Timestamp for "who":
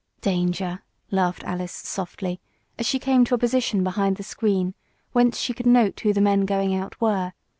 5.99-6.11